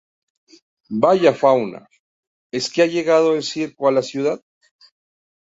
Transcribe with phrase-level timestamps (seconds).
[1.03, 1.85] ¡Vaya fauna!
[2.51, 4.41] ¿Es qué ha llegado el circo a la ciudad?